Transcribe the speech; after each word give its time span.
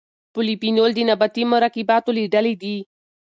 پولیفینول 0.33 0.91
د 0.95 0.99
نباتي 1.09 1.43
مرکباتو 1.51 2.09
له 2.17 2.23
ډلې 2.33 2.53
دي. 2.61 2.75